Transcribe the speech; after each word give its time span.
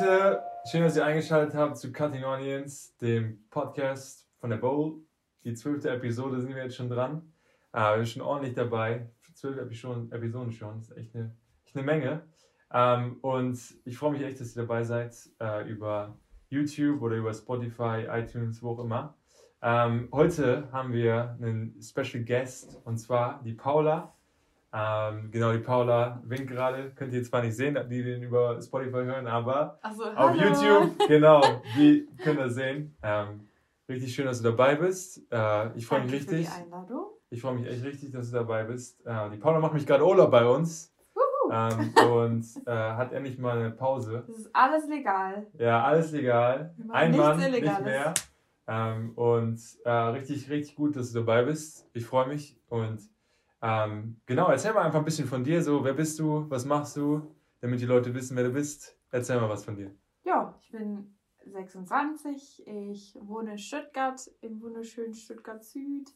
Leute, 0.00 0.42
schön, 0.70 0.82
dass 0.82 0.96
ihr 0.96 1.04
eingeschaltet 1.04 1.54
habt 1.54 1.76
zu 1.76 1.92
Cutting 1.92 2.24
Onions, 2.24 2.96
dem 2.98 3.44
Podcast 3.50 4.26
von 4.38 4.48
der 4.48 4.56
Bowl. 4.56 5.02
Die 5.44 5.52
zwölfte 5.52 5.90
Episode 5.90 6.40
sind 6.40 6.54
wir 6.54 6.62
jetzt 6.62 6.76
schon 6.76 6.88
dran. 6.88 7.34
Äh, 7.74 7.80
wir 7.80 7.96
sind 7.96 8.08
schon 8.08 8.22
ordentlich 8.22 8.54
dabei. 8.54 9.10
Zwölf 9.34 9.58
Episoden, 9.58 10.52
schon, 10.52 10.78
das 10.78 10.88
ist 10.88 10.96
echt 10.96 11.14
eine, 11.14 11.36
echt 11.66 11.76
eine 11.76 11.84
Menge. 11.84 12.22
Ähm, 12.72 13.18
und 13.20 13.58
ich 13.84 13.98
freue 13.98 14.12
mich 14.12 14.22
echt, 14.22 14.40
dass 14.40 14.56
ihr 14.56 14.62
dabei 14.62 14.84
seid 14.84 15.14
äh, 15.38 15.68
über 15.68 16.16
YouTube 16.48 17.02
oder 17.02 17.16
über 17.16 17.34
Spotify, 17.34 18.06
iTunes, 18.08 18.62
wo 18.62 18.70
auch 18.70 18.78
immer. 18.78 19.18
Ähm, 19.60 20.08
heute 20.12 20.72
haben 20.72 20.94
wir 20.94 21.36
einen 21.38 21.78
Special 21.82 22.24
Guest 22.24 22.80
und 22.84 22.96
zwar 22.96 23.42
die 23.42 23.52
Paula. 23.52 24.14
Ähm, 24.72 25.30
genau, 25.32 25.52
die 25.52 25.58
Paula 25.58 26.22
winkt 26.24 26.48
gerade. 26.48 26.92
Könnt 26.94 27.12
ihr 27.12 27.22
zwar 27.24 27.42
nicht 27.42 27.56
sehen, 27.56 27.76
die 27.90 28.02
den 28.02 28.22
über 28.22 28.60
Spotify 28.62 29.04
hören, 29.04 29.26
aber 29.26 29.80
so, 29.96 30.04
auf 30.04 30.36
YouTube, 30.36 30.96
genau, 31.08 31.42
die 31.76 32.08
können 32.22 32.38
das 32.38 32.54
sehen. 32.54 32.96
Ähm, 33.02 33.48
richtig 33.88 34.14
schön, 34.14 34.26
dass 34.26 34.40
du 34.40 34.44
dabei 34.44 34.76
bist. 34.76 35.22
Äh, 35.32 35.76
ich 35.76 35.86
freue 35.86 36.02
mich 36.02 36.12
richtig. 36.12 36.48
Für 36.48 36.54
die 36.54 36.62
Einladung. 36.62 37.06
Ich 37.30 37.40
freue 37.40 37.54
mich 37.54 37.66
echt 37.66 37.84
richtig, 37.84 38.12
dass 38.12 38.30
du 38.30 38.36
dabei 38.36 38.64
bist. 38.64 39.04
Äh, 39.04 39.30
die 39.30 39.38
Paula 39.38 39.58
macht 39.58 39.74
mich 39.74 39.86
gerade 39.86 40.06
Urlaub 40.06 40.30
bei 40.30 40.46
uns. 40.46 40.94
Ähm, 41.52 41.92
und 42.12 42.46
äh, 42.66 42.70
hat 42.70 43.12
endlich 43.12 43.38
mal 43.38 43.58
eine 43.58 43.70
Pause. 43.72 44.24
Das 44.26 44.38
ist 44.38 44.50
alles 44.54 44.88
legal. 44.88 45.46
Ja, 45.58 45.82
alles 45.82 46.12
legal. 46.12 46.74
Ein 46.90 47.16
Mann, 47.16 47.38
nicht 47.38 47.62
mehr. 47.82 48.14
Ähm, 48.68 49.12
und 49.16 49.60
äh, 49.84 49.90
richtig, 49.90 50.48
richtig 50.48 50.76
gut, 50.76 50.94
dass 50.94 51.12
du 51.12 51.20
dabei 51.20 51.42
bist. 51.42 51.88
Ich 51.92 52.06
freue 52.06 52.28
mich. 52.28 52.56
Und 52.68 53.00
ähm, 53.62 54.20
genau, 54.26 54.48
erzähl 54.48 54.72
mal 54.72 54.82
einfach 54.82 54.98
ein 55.00 55.04
bisschen 55.04 55.28
von 55.28 55.44
dir. 55.44 55.62
So, 55.62 55.84
wer 55.84 55.94
bist 55.94 56.18
du? 56.18 56.48
Was 56.48 56.64
machst 56.64 56.96
du? 56.96 57.34
Damit 57.60 57.80
die 57.80 57.86
Leute 57.86 58.14
wissen, 58.14 58.36
wer 58.36 58.44
du 58.44 58.52
bist. 58.52 58.96
Erzähl 59.10 59.40
mal 59.40 59.48
was 59.48 59.64
von 59.64 59.76
dir. 59.76 59.94
Ja, 60.24 60.54
ich 60.60 60.70
bin 60.70 61.16
26. 61.44 62.66
Ich 62.66 63.18
wohne 63.20 63.52
in 63.52 63.58
Stuttgart, 63.58 64.30
im 64.40 64.60
wunderschönen 64.60 65.14
Stuttgart 65.14 65.62
Süd. 65.64 66.08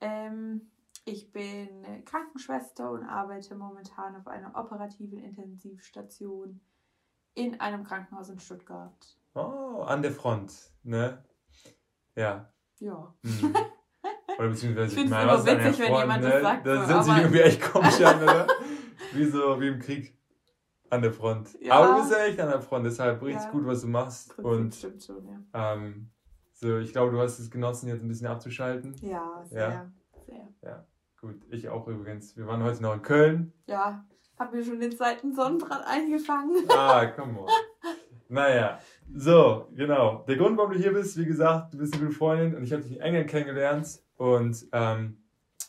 Ähm, 0.00 0.70
ich 1.04 1.32
bin 1.32 2.04
Krankenschwester 2.04 2.90
und 2.90 3.04
arbeite 3.04 3.54
momentan 3.54 4.16
auf 4.16 4.26
einer 4.26 4.56
operativen 4.56 5.18
Intensivstation 5.18 6.60
in 7.34 7.60
einem 7.60 7.84
Krankenhaus 7.84 8.28
in 8.28 8.38
Stuttgart. 8.38 9.18
Oh, 9.34 9.82
an 9.86 10.02
der 10.02 10.12
Front, 10.12 10.72
ne? 10.82 11.24
Ja. 12.14 12.52
Ja. 12.78 13.14
Mhm. 13.22 13.54
Oder 14.42 14.50
beziehungsweise, 14.50 14.88
ich 14.88 14.98
finde 14.98 15.16
es 15.16 15.22
immer 15.22 15.46
witzig, 15.46 15.78
wenn 15.78 15.94
jemand 15.94 16.22
ne? 16.24 16.30
das 16.30 16.42
sagt. 16.42 16.66
Das 16.66 16.88
so, 16.88 16.94
sind 16.94 17.04
sich 17.04 17.16
irgendwie 17.16 17.40
echt 17.40 17.62
komisch 17.62 18.00
an, 18.02 18.22
oder? 18.24 18.46
Wie 19.12 19.24
so, 19.26 19.60
wie 19.60 19.68
im 19.68 19.78
Krieg. 19.78 20.16
An 20.90 21.00
der 21.00 21.12
Front. 21.12 21.50
Ja. 21.60 21.74
Aber 21.74 21.94
du 21.94 22.00
bist 22.00 22.12
ja 22.12 22.24
echt 22.24 22.40
an 22.40 22.48
der 22.48 22.60
Front, 22.60 22.86
deshalb 22.86 23.22
richtig 23.22 23.44
Ja. 23.44 23.50
gut, 23.50 23.66
was 23.66 23.82
du 23.82 23.86
machst. 23.88 24.36
Prinzip 24.36 24.44
Und 24.44 24.74
stimmt 24.74 25.02
schon, 25.02 25.28
ja. 25.54 25.74
ähm, 25.74 26.10
so, 26.54 26.78
ich 26.78 26.92
glaube, 26.92 27.12
du 27.12 27.20
hast 27.20 27.38
es 27.38 27.50
genossen, 27.50 27.88
jetzt 27.88 28.02
ein 28.02 28.08
bisschen 28.08 28.26
abzuschalten. 28.26 28.94
Ja, 29.00 29.44
sehr, 29.48 29.92
sehr. 30.60 30.86
Gut, 31.20 31.36
ich 31.50 31.68
auch 31.68 31.86
übrigens. 31.86 32.36
Wir 32.36 32.46
waren 32.46 32.64
heute 32.64 32.82
noch 32.82 32.94
in 32.94 33.02
Köln. 33.02 33.52
Ja, 33.66 34.04
hab 34.38 34.52
mir 34.52 34.64
schon 34.64 34.80
den 34.80 34.90
zweiten 34.90 35.34
Sonnenbrand 35.34 35.86
eingefangen. 35.86 36.64
Ah, 36.68 37.06
komm 37.06 37.38
on. 37.38 37.48
Naja, 38.28 38.80
so, 39.14 39.68
genau. 39.74 40.24
Der 40.26 40.36
Grund, 40.36 40.56
warum 40.56 40.72
du 40.72 40.78
hier 40.78 40.94
bist, 40.94 41.18
wie 41.18 41.26
gesagt, 41.26 41.74
du 41.74 41.78
bist 41.78 41.92
eine 41.92 42.04
gute 42.06 42.16
Freundin 42.16 42.54
und 42.54 42.64
ich 42.64 42.72
habe 42.72 42.82
dich 42.82 42.92
in 42.92 43.00
England 43.02 43.28
kennengelernt. 43.28 44.00
Und 44.16 44.66
ähm, 44.72 45.18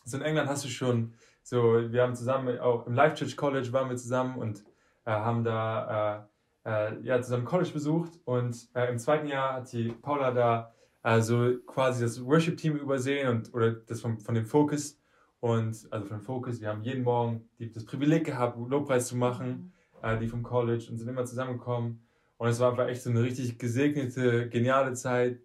so 0.05 0.17
in 0.17 0.23
England 0.23 0.49
hast 0.49 0.66
du 0.66 0.69
schon, 0.69 1.13
so, 1.44 1.91
wir 1.91 2.02
haben 2.03 2.16
zusammen, 2.16 2.59
auch 2.59 2.88
im 2.88 2.94
Life 2.94 3.16
Church 3.16 3.35
College 3.35 3.72
waren 3.73 3.89
wir 3.89 3.97
zusammen 3.97 4.38
und 4.38 4.63
äh, 5.05 5.11
haben 5.11 5.44
da 5.44 6.27
äh, 6.66 6.69
äh, 6.69 7.02
ja, 7.02 7.22
zusammen 7.22 7.45
College 7.45 7.72
besucht. 7.72 8.19
Und 8.25 8.69
äh, 8.73 8.89
im 8.89 8.97
zweiten 8.97 9.28
Jahr 9.28 9.53
hat 9.53 9.72
die 9.73 9.90
Paula 9.90 10.31
da 10.31 10.72
also 11.01 11.57
quasi 11.67 12.03
das 12.03 12.23
Worship-Team 12.23 12.78
übersehen 12.78 13.28
und 13.28 13.53
oder 13.53 13.72
das 13.72 14.01
von, 14.01 14.19
von 14.19 14.35
dem 14.35 14.46
Focus. 14.46 15.00
Und 15.41 15.88
also 15.91 16.06
von 16.07 16.22
Focus, 16.22 16.62
wir 16.62 16.69
haben 16.69 16.84
jeden 16.84 17.03
Morgen 17.03 17.50
die, 17.59 17.69
das 17.69 17.84
Privileg 17.84 18.25
gehabt, 18.25 18.57
Lobpreis 18.57 19.07
zu 19.07 19.17
machen 19.17 19.73
äh, 20.03 20.19
die 20.19 20.28
vom 20.28 20.44
College 20.44 20.85
und 20.91 20.97
sind 20.97 21.07
immer 21.07 21.25
zusammengekommen. 21.25 22.06
Und 22.38 22.47
es 22.50 22.59
war 22.59 22.72
einfach 22.72 22.88
echt 22.88 23.01
so 23.01 23.09
eine 23.09 23.23
richtig 23.23 23.57
gesegnete, 23.57 24.50
geniale 24.50 24.94
Zeit. 24.94 25.40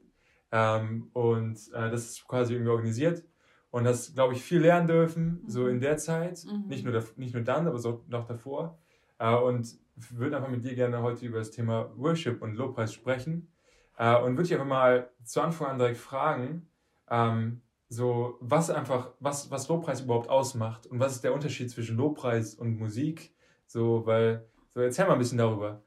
Ähm, 0.52 1.10
und 1.12 1.56
äh, 1.74 1.90
das 1.90 2.04
ist 2.10 2.26
quasi 2.26 2.54
irgendwie 2.54 2.70
organisiert. 2.70 3.24
Und 3.70 3.84
das, 3.84 4.14
glaube 4.14 4.32
ich, 4.34 4.42
viel 4.42 4.60
lernen 4.60 4.86
dürfen, 4.86 5.42
so 5.46 5.66
in 5.68 5.80
der 5.80 5.98
Zeit. 5.98 6.44
Mhm. 6.44 6.68
Nicht, 6.68 6.84
nur 6.84 6.94
dav- 6.94 7.16
nicht 7.16 7.34
nur 7.34 7.42
dann, 7.42 7.66
aber 7.66 7.78
so 7.78 8.04
noch 8.08 8.26
davor. 8.26 8.78
Äh, 9.18 9.34
und 9.34 9.78
würde 9.96 10.36
einfach 10.36 10.50
mit 10.50 10.64
dir 10.64 10.74
gerne 10.74 11.02
heute 11.02 11.26
über 11.26 11.38
das 11.38 11.50
Thema 11.50 11.90
Worship 11.96 12.40
und 12.40 12.54
Lobpreis 12.54 12.94
sprechen. 12.94 13.52
Äh, 13.98 14.16
und 14.16 14.32
würde 14.32 14.44
dich 14.44 14.54
einfach 14.54 14.66
mal 14.66 15.10
zu 15.24 15.40
Anfang 15.42 15.68
an 15.68 15.78
direkt 15.78 15.98
fragen, 15.98 16.70
ähm, 17.10 17.62
so 17.90 18.36
was 18.40 18.70
einfach, 18.70 19.12
was, 19.18 19.50
was 19.50 19.68
Lobpreis 19.68 20.02
überhaupt 20.02 20.28
ausmacht 20.28 20.86
und 20.86 21.00
was 21.00 21.14
ist 21.16 21.24
der 21.24 21.34
Unterschied 21.34 21.70
zwischen 21.70 21.96
Lobpreis 21.96 22.54
und 22.54 22.78
Musik? 22.78 23.34
So, 23.66 24.06
weil, 24.06 24.46
so 24.74 24.80
erzähl 24.80 25.06
mal 25.06 25.14
ein 25.14 25.18
bisschen 25.18 25.38
darüber. 25.38 25.82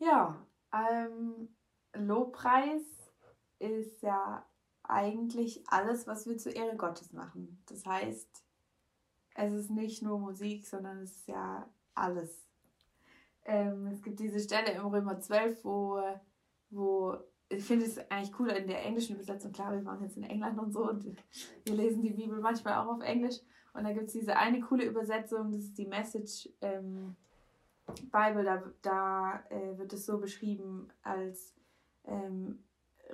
Ja, 0.00 0.43
ähm, 0.74 1.48
Lobpreis 1.94 2.82
ist 3.58 4.02
ja 4.02 4.44
eigentlich 4.82 5.64
alles, 5.68 6.06
was 6.06 6.26
wir 6.26 6.36
zur 6.36 6.54
Ehre 6.54 6.76
Gottes 6.76 7.12
machen. 7.12 7.62
Das 7.66 7.86
heißt, 7.86 8.44
es 9.36 9.52
ist 9.52 9.70
nicht 9.70 10.02
nur 10.02 10.18
Musik, 10.18 10.66
sondern 10.66 10.98
es 10.98 11.16
ist 11.16 11.28
ja 11.28 11.68
alles. 11.94 12.46
Ähm, 13.44 13.86
es 13.88 14.02
gibt 14.02 14.20
diese 14.20 14.40
Stelle 14.40 14.72
im 14.72 14.86
Römer 14.86 15.18
12, 15.18 15.64
wo, 15.64 16.00
wo 16.70 17.16
ich 17.48 17.64
finde 17.64 17.86
es 17.86 17.98
eigentlich 18.10 18.38
cool 18.38 18.50
in 18.50 18.66
der 18.66 18.84
englischen 18.84 19.16
Übersetzung. 19.16 19.52
Klar, 19.52 19.72
wir 19.72 19.84
waren 19.84 20.02
jetzt 20.02 20.16
in 20.16 20.24
England 20.24 20.58
und 20.58 20.72
so 20.72 20.88
und 20.88 21.04
wir 21.04 21.74
lesen 21.74 22.02
die 22.02 22.12
Bibel 22.12 22.40
manchmal 22.40 22.74
auch 22.74 22.96
auf 22.96 23.02
Englisch. 23.02 23.36
Und 23.74 23.84
da 23.84 23.92
gibt 23.92 24.06
es 24.06 24.12
diese 24.12 24.36
eine 24.36 24.60
coole 24.60 24.84
Übersetzung, 24.84 25.50
das 25.50 25.64
ist 25.64 25.78
die 25.78 25.86
Message 25.86 26.48
ähm, 26.60 27.16
Bible, 28.14 28.44
da, 28.44 28.62
da 28.82 29.42
äh, 29.50 29.76
wird 29.76 29.92
es 29.92 30.06
so 30.06 30.18
beschrieben 30.18 30.88
als 31.02 31.52
ähm, 32.04 32.62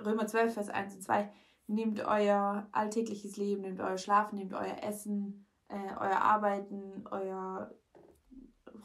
Römer 0.05 0.27
12, 0.27 0.53
Vers 0.53 0.69
1 0.69 0.95
und 0.95 1.01
2. 1.01 1.31
Nehmt 1.67 1.99
euer 2.05 2.67
alltägliches 2.71 3.35
Leben, 3.37 3.63
nehmt 3.63 3.79
euer 3.81 3.97
Schlafen, 3.97 4.35
nehmt 4.37 4.53
euer 4.53 4.83
Essen, 4.83 5.47
äh, 5.69 5.93
euer 5.99 6.21
Arbeiten, 6.21 7.05
euer 7.09 7.73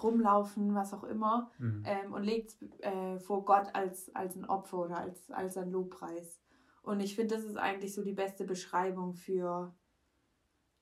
Rumlaufen, 0.02 0.74
was 0.74 0.94
auch 0.94 1.04
immer, 1.04 1.50
Mhm. 1.58 1.82
ähm, 1.86 2.12
und 2.12 2.22
legt 2.22 2.56
äh, 2.82 3.18
vor 3.18 3.44
Gott 3.44 3.74
als, 3.74 4.14
als 4.14 4.36
ein 4.36 4.44
Opfer 4.46 4.78
oder 4.78 4.98
als, 4.98 5.30
als 5.30 5.56
ein 5.56 5.70
Lobpreis. 5.70 6.40
Und 6.82 7.00
ich 7.00 7.14
finde, 7.16 7.34
das 7.34 7.44
ist 7.44 7.56
eigentlich 7.56 7.94
so 7.94 8.02
die 8.02 8.12
beste 8.12 8.44
Beschreibung 8.44 9.14
für, 9.14 9.74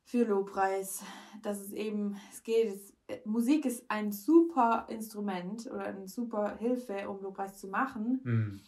für 0.02 0.24
Lobpreis. 0.24 1.02
Dass 1.42 1.60
es 1.60 1.72
eben, 1.72 2.16
es 2.30 2.42
geht, 2.42 2.74
es, 2.74 2.94
Musik 3.25 3.66
ist 3.66 3.91
ein 3.91 4.12
super 4.12 4.87
Instrument 4.88 5.66
oder 5.66 5.84
eine 5.84 6.09
super 6.09 6.56
Hilfe, 6.56 7.09
um 7.09 7.20
Lobpreis 7.22 7.59
zu 7.59 7.69
machen, 7.69 8.20
Mhm. 8.25 8.60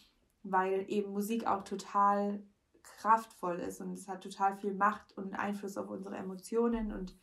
weil 0.43 0.85
eben 0.89 1.11
Musik 1.11 1.47
auch 1.47 1.63
total 1.63 2.43
kraftvoll 2.83 3.59
ist 3.59 3.81
und 3.81 3.91
es 3.93 4.07
hat 4.07 4.23
total 4.23 4.55
viel 4.55 4.73
Macht 4.73 5.17
und 5.17 5.33
Einfluss 5.33 5.77
auf 5.77 5.89
unsere 5.89 6.15
Emotionen 6.15 6.93
und 6.93 7.17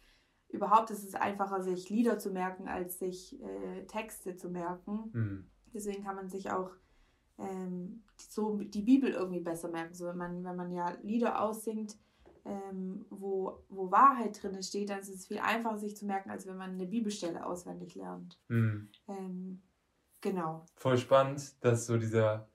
überhaupt 0.48 0.90
ist 0.90 1.04
es 1.04 1.14
einfacher, 1.14 1.62
sich 1.62 1.88
Lieder 1.88 2.18
zu 2.18 2.30
merken, 2.30 2.68
als 2.68 2.98
sich 2.98 3.40
äh, 3.42 3.86
Texte 3.86 4.36
zu 4.36 4.50
merken. 4.50 5.10
Mhm. 5.12 5.50
Deswegen 5.72 6.04
kann 6.04 6.16
man 6.16 6.28
sich 6.28 6.50
auch 6.50 6.70
ähm, 7.38 8.04
so 8.16 8.58
die 8.58 8.82
Bibel 8.82 9.10
irgendwie 9.10 9.40
besser 9.40 9.68
merken. 9.68 9.94
So, 9.94 10.06
wenn, 10.06 10.16
man, 10.16 10.44
wenn 10.44 10.56
man 10.56 10.70
ja 10.70 10.90
Lieder 11.02 11.40
aussingt, 11.40 11.96
ähm, 12.44 13.06
wo, 13.10 13.64
wo 13.68 13.90
Wahrheit 13.90 14.42
drin 14.42 14.62
steht, 14.62 14.90
dann 14.90 15.00
ist 15.00 15.08
es 15.08 15.26
viel 15.26 15.38
einfacher, 15.38 15.78
sich 15.78 15.96
zu 15.96 16.06
merken, 16.06 16.30
als 16.30 16.46
wenn 16.46 16.56
man 16.56 16.70
eine 16.72 16.86
Bibelstelle 16.86 17.44
auswendig 17.46 17.94
lernt. 17.94 18.38
Mhm. 18.48 18.90
Ähm, 19.08 19.62
genau. 20.20 20.66
Voll 20.76 20.98
spannend, 20.98 21.62
dass 21.64 21.86
so 21.86 21.96
dieser, 21.96 22.48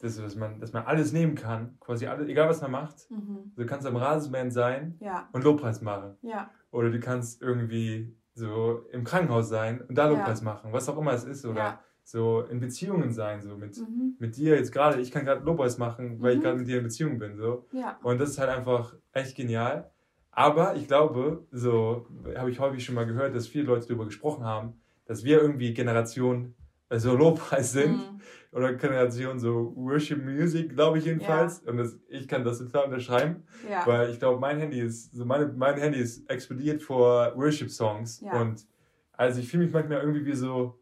dass, 0.00 0.16
dass, 0.16 0.34
man, 0.36 0.60
dass 0.60 0.72
man 0.72 0.84
alles 0.86 1.12
nehmen 1.12 1.34
kann, 1.34 1.78
quasi 1.80 2.06
alles, 2.06 2.28
egal 2.28 2.48
was 2.48 2.60
man 2.62 2.70
macht. 2.72 3.10
Mhm. 3.10 3.52
Du 3.56 3.66
kannst 3.66 3.86
am 3.86 3.96
Rasenband 3.96 4.52
sein 4.52 4.96
Ja, 5.00 5.28
und 5.32 5.44
Lobpreis 5.44 5.80
machen. 5.82 6.16
ja, 6.22 6.50
Oder 6.70 6.90
du 6.90 6.98
kannst 7.00 7.40
irgendwie 7.42 8.16
so 8.34 8.86
im 8.92 9.04
Krankenhaus 9.04 9.48
sein 9.48 9.80
und 9.82 9.96
da 9.96 10.04
Ja. 10.10 10.16
Lobpreis 10.16 10.42
machen, 10.42 10.72
was 10.72 10.88
auch 10.88 10.98
immer 10.98 11.12
es 11.12 11.24
ist. 11.24 11.44
Oder 11.44 11.58
Ja. 11.60 11.84
So 12.10 12.40
in 12.50 12.58
Beziehungen 12.58 13.12
sein, 13.12 13.42
so 13.42 13.54
mit, 13.56 13.76
mhm. 13.76 14.16
mit 14.18 14.34
dir 14.38 14.56
jetzt 14.56 14.72
gerade. 14.72 14.98
Ich 14.98 15.10
kann 15.10 15.26
gerade 15.26 15.44
Lobpreis 15.44 15.76
machen, 15.76 16.22
weil 16.22 16.32
ich 16.32 16.38
Mhm. 16.38 16.42
gerade 16.42 16.58
mit 16.58 16.66
dir 16.68 16.78
in 16.78 16.84
Beziehung 16.84 17.18
bin. 17.18 17.36
So. 17.36 17.66
ja, 17.72 17.98
Und 18.02 18.18
das 18.18 18.30
ist 18.30 18.38
halt 18.38 18.48
einfach 18.48 18.94
echt 19.12 19.36
genial. 19.36 19.90
Aber 20.30 20.74
ich 20.76 20.86
glaube, 20.86 21.46
so 21.50 22.06
habe 22.34 22.50
ich 22.50 22.60
häufig 22.60 22.82
schon 22.84 22.94
mal 22.94 23.04
gehört, 23.04 23.34
dass 23.34 23.46
viele 23.46 23.64
Leute 23.64 23.86
darüber 23.88 24.06
gesprochen 24.06 24.44
haben, 24.44 24.80
dass 25.04 25.22
wir 25.22 25.40
irgendwie 25.42 25.74
Generation 25.74 26.54
äh, 26.88 26.98
so 26.98 27.14
Lobpreis 27.14 27.72
sind 27.72 27.96
Mhm. 27.98 28.20
oder 28.52 28.72
Generation 28.72 29.38
so 29.38 29.74
Worship 29.76 30.24
Music, 30.24 30.70
glaube 30.70 30.96
ich 30.98 31.04
jedenfalls. 31.04 31.58
Und 31.60 31.76
das, 31.76 31.98
ich 32.08 32.26
kann 32.26 32.42
das 32.42 32.58
total 32.58 32.84
unterschreiben, 32.86 33.42
ja, 33.68 33.86
weil 33.86 34.08
ich 34.10 34.18
glaube, 34.18 34.40
mein 34.40 34.58
Handy 34.58 34.80
ist, 34.80 35.12
so 35.14 35.26
meine, 35.26 35.48
mein 35.54 35.76
Handy 35.78 35.98
ist 35.98 36.28
explodiert 36.30 36.80
vor 36.82 37.36
Worship 37.36 37.70
Songs. 37.70 38.22
Ja. 38.22 38.40
Und 38.40 38.66
also 39.12 39.40
ich 39.40 39.48
fühle 39.50 39.64
mich 39.64 39.72
manchmal 39.74 40.00
irgendwie 40.00 40.24
wie 40.24 40.34
so, 40.34 40.78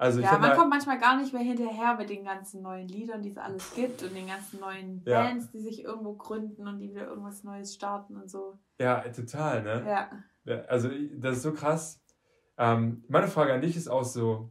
Also 0.00 0.22
ja, 0.22 0.38
man 0.38 0.56
kommt 0.56 0.70
manchmal 0.70 0.98
gar 0.98 1.18
nicht 1.18 1.34
mehr 1.34 1.42
hinterher 1.42 1.94
mit 1.94 2.08
den 2.08 2.24
ganzen 2.24 2.62
neuen 2.62 2.88
Liedern, 2.88 3.20
die 3.20 3.32
es 3.32 3.36
alles 3.36 3.74
gibt 3.74 4.02
und 4.02 4.16
den 4.16 4.28
ganzen 4.28 4.58
neuen 4.58 5.02
ja. 5.04 5.24
Bands, 5.24 5.50
die 5.50 5.60
sich 5.60 5.84
irgendwo 5.84 6.14
gründen 6.14 6.66
und 6.66 6.78
die 6.78 6.88
wieder 6.88 7.06
irgendwas 7.06 7.44
Neues 7.44 7.74
starten 7.74 8.16
und 8.16 8.30
so. 8.30 8.58
Ja, 8.78 9.00
total, 9.00 9.62
ne? 9.62 9.84
Ja. 9.86 10.10
ja 10.46 10.62
also 10.62 10.88
das 11.18 11.36
ist 11.36 11.42
so 11.42 11.52
krass. 11.52 12.02
Ähm, 12.56 13.04
meine 13.08 13.28
Frage 13.28 13.52
an 13.52 13.60
dich 13.60 13.76
ist 13.76 13.88
auch 13.88 14.04
so, 14.04 14.50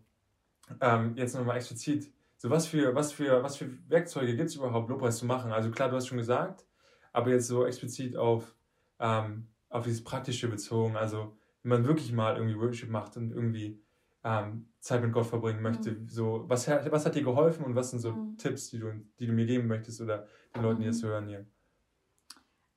ähm, 0.81 1.15
jetzt 1.15 1.33
nochmal 1.33 1.57
explizit, 1.57 2.13
so 2.37 2.51
was 2.51 2.67
für, 2.67 2.93
was 2.93 3.11
für, 3.11 3.41
was 3.41 3.57
für 3.57 3.71
Werkzeuge 3.87 4.35
gibt 4.35 4.49
es 4.49 4.55
überhaupt, 4.55 4.87
Lobpreis 4.87 5.17
zu 5.17 5.25
machen? 5.25 5.51
Also 5.51 5.71
klar, 5.71 5.89
du 5.89 5.95
hast 5.95 6.05
schon 6.05 6.19
gesagt, 6.19 6.67
aber 7.11 7.31
jetzt 7.31 7.47
so 7.47 7.65
explizit 7.65 8.15
auf, 8.15 8.55
ähm, 8.99 9.47
auf 9.69 9.83
dieses 9.83 10.03
Praktische 10.03 10.47
bezogen, 10.47 10.95
also 10.95 11.35
wenn 11.63 11.69
man 11.71 11.87
wirklich 11.87 12.11
mal 12.11 12.35
irgendwie 12.35 12.59
Worship 12.59 12.91
macht 12.91 13.17
und 13.17 13.31
irgendwie 13.31 13.81
ähm, 14.23 14.67
Zeit 14.79 15.01
mit 15.01 15.13
Gott 15.13 15.25
verbringen 15.25 15.61
möchte. 15.61 15.91
Mhm. 15.91 16.07
So, 16.07 16.43
was, 16.47 16.67
was 16.67 17.05
hat 17.05 17.15
dir 17.15 17.23
geholfen 17.23 17.65
und 17.65 17.75
was 17.75 17.91
sind 17.91 17.99
so 17.99 18.13
mhm. 18.13 18.37
Tipps, 18.37 18.69
die 18.69 18.79
du, 18.79 18.91
die 19.19 19.27
du 19.27 19.33
mir 19.33 19.45
geben 19.45 19.67
möchtest 19.67 20.01
oder 20.01 20.27
den 20.55 20.63
Leuten, 20.63 20.81
die 20.81 20.87
das 20.87 21.01
mhm. 21.01 21.07
hören 21.07 21.27
hier? 21.27 21.45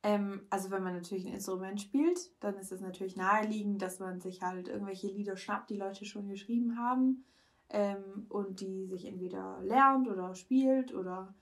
Ähm, 0.04 0.42
also 0.50 0.70
wenn 0.70 0.82
man 0.82 0.94
natürlich 0.94 1.26
ein 1.26 1.34
Instrument 1.34 1.80
spielt, 1.80 2.18
dann 2.42 2.56
ist 2.56 2.72
es 2.72 2.80
natürlich 2.80 3.16
naheliegend, 3.16 3.80
dass 3.82 4.00
man 4.00 4.20
sich 4.20 4.42
halt 4.42 4.68
irgendwelche 4.68 5.06
Lieder 5.06 5.36
schnappt, 5.36 5.70
die 5.70 5.76
Leute 5.76 6.04
schon 6.04 6.28
geschrieben 6.28 6.76
haben 6.76 7.24
ähm, 7.70 8.26
und 8.28 8.60
die 8.60 8.86
sich 8.86 9.06
entweder 9.06 9.60
lernt 9.62 10.08
oder 10.08 10.34
spielt 10.34 10.92
oder 10.92 11.34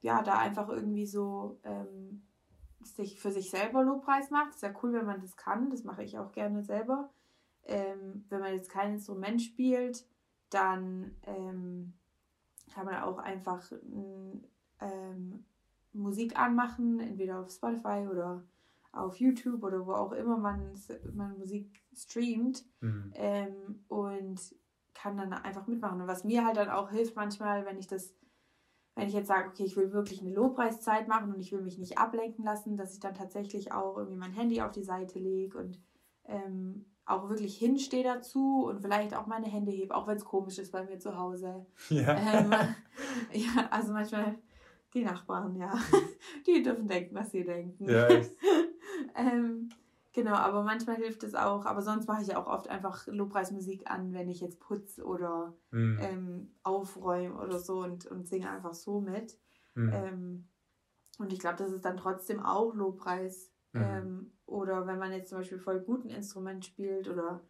ja, 0.00 0.22
da 0.22 0.38
einfach 0.38 0.68
irgendwie 0.68 1.06
so 1.06 1.58
ähm, 1.64 2.22
sich 2.82 3.20
für 3.20 3.30
sich 3.30 3.50
selber 3.50 3.82
Lobpreis 3.82 4.30
macht. 4.30 4.54
Ist 4.54 4.62
ja 4.62 4.72
cool, 4.82 4.92
wenn 4.92 5.06
man 5.06 5.20
das 5.20 5.36
kann. 5.36 5.70
Das 5.70 5.84
mache 5.84 6.02
ich 6.02 6.18
auch 6.18 6.32
gerne 6.32 6.62
selber 6.62 7.10
ähm, 7.68 8.24
wenn 8.28 8.40
man 8.40 8.54
jetzt 8.54 8.70
kein 8.70 8.94
Instrument 8.94 9.40
spielt, 9.40 10.04
dann 10.50 11.14
ähm, 11.26 11.92
kann 12.72 12.86
man 12.86 13.02
auch 13.02 13.18
einfach 13.18 13.70
ähm, 14.80 15.44
Musik 15.92 16.38
anmachen, 16.38 17.00
entweder 17.00 17.40
auf 17.40 17.50
Spotify 17.50 18.06
oder 18.10 18.42
auf 18.92 19.16
YouTube 19.16 19.62
oder 19.62 19.86
wo 19.86 19.92
auch 19.92 20.12
immer 20.12 20.38
man, 20.38 20.74
man 21.14 21.38
Musik 21.38 21.82
streamt 21.94 22.64
mhm. 22.80 23.12
ähm, 23.14 23.84
und 23.88 24.54
kann 24.94 25.16
dann 25.16 25.32
einfach 25.32 25.66
mitmachen. 25.66 26.00
Und 26.00 26.08
was 26.08 26.24
mir 26.24 26.44
halt 26.44 26.56
dann 26.56 26.70
auch 26.70 26.90
hilft 26.90 27.14
manchmal, 27.14 27.64
wenn 27.66 27.78
ich 27.78 27.86
das, 27.86 28.14
wenn 28.94 29.08
ich 29.08 29.14
jetzt 29.14 29.28
sage, 29.28 29.48
okay, 29.48 29.64
ich 29.64 29.76
will 29.76 29.92
wirklich 29.92 30.20
eine 30.20 30.32
Lobpreiszeit 30.32 31.06
machen 31.06 31.32
und 31.32 31.40
ich 31.40 31.52
will 31.52 31.62
mich 31.62 31.78
nicht 31.78 31.98
ablenken 31.98 32.44
lassen, 32.44 32.76
dass 32.76 32.94
ich 32.94 33.00
dann 33.00 33.14
tatsächlich 33.14 33.72
auch 33.72 33.96
irgendwie 33.96 34.18
mein 34.18 34.32
Handy 34.32 34.60
auf 34.60 34.72
die 34.72 34.82
Seite 34.82 35.18
lege 35.18 35.58
und 35.58 35.78
ähm, 36.24 36.86
auch 37.08 37.28
wirklich 37.28 37.56
hinstehe 37.56 38.04
dazu 38.04 38.66
und 38.66 38.80
vielleicht 38.80 39.14
auch 39.14 39.26
meine 39.26 39.46
Hände 39.46 39.72
hebe, 39.72 39.94
auch 39.94 40.06
wenn 40.06 40.16
es 40.16 40.24
komisch 40.24 40.58
ist 40.58 40.72
bei 40.72 40.84
mir 40.84 40.98
zu 40.98 41.16
Hause. 41.16 41.66
Ja. 41.88 42.14
Ähm, 42.14 42.52
ja, 43.32 43.68
also 43.70 43.92
manchmal 43.92 44.36
die 44.94 45.04
Nachbarn, 45.04 45.56
ja, 45.56 45.72
die 46.46 46.62
dürfen 46.62 46.86
denken, 46.86 47.14
was 47.14 47.30
sie 47.30 47.44
denken. 47.44 47.84
Ja, 47.88 48.08
ähm, 49.14 49.70
genau, 50.12 50.34
aber 50.34 50.62
manchmal 50.62 50.96
hilft 50.96 51.22
es 51.24 51.34
auch, 51.34 51.64
aber 51.64 51.82
sonst 51.82 52.06
mache 52.08 52.22
ich 52.22 52.36
auch 52.36 52.46
oft 52.46 52.68
einfach 52.68 53.06
Lobpreismusik 53.06 53.90
an, 53.90 54.12
wenn 54.12 54.28
ich 54.28 54.40
jetzt 54.40 54.60
putze 54.60 55.04
oder 55.04 55.54
mhm. 55.70 55.98
ähm, 56.00 56.50
aufräume 56.62 57.36
oder 57.36 57.58
so 57.58 57.82
und, 57.82 58.06
und 58.06 58.28
singe 58.28 58.50
einfach 58.50 58.74
so 58.74 59.00
mit. 59.00 59.38
Mhm. 59.74 59.92
Ähm, 59.92 60.48
und 61.18 61.32
ich 61.32 61.38
glaube, 61.38 61.56
das 61.56 61.72
ist 61.72 61.84
dann 61.84 61.96
trotzdem 61.96 62.40
auch 62.40 62.74
Lobpreis. 62.74 63.50
Mhm. 63.72 63.82
Ähm, 63.82 64.32
oder 64.46 64.86
wenn 64.86 64.98
man 64.98 65.12
jetzt 65.12 65.28
zum 65.28 65.38
Beispiel 65.38 65.58
voll 65.58 65.80
gut 65.80 66.04
ein 66.04 66.10
Instrument 66.10 66.64
spielt 66.64 67.08
oder, 67.08 67.40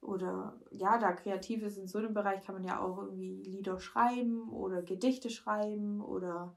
oder 0.00 0.60
ja, 0.70 0.98
da 0.98 1.12
kreativ 1.12 1.62
ist 1.62 1.78
in 1.78 1.86
so 1.86 1.98
einem 1.98 2.14
Bereich, 2.14 2.44
kann 2.44 2.54
man 2.54 2.64
ja 2.64 2.80
auch 2.80 2.98
irgendwie 2.98 3.42
Lieder 3.42 3.78
schreiben 3.78 4.50
oder 4.50 4.82
Gedichte 4.82 5.30
schreiben 5.30 6.02
oder 6.02 6.54